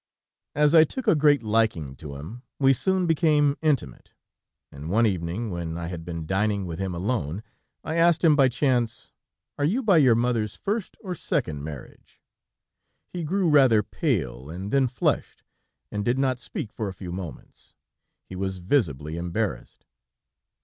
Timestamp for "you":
9.63-9.83